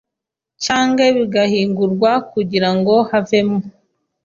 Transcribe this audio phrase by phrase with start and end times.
[0.63, 3.63] canke bigahingurwa kugira ngo havemwo